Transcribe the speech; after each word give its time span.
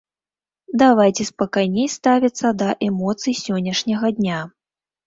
Давайце 0.81 1.27
спакайней 1.31 1.87
ставіцца 1.97 2.47
да 2.63 2.69
эмоцый 2.89 3.39
сённяшняга 3.45 4.07
дня. 4.19 4.45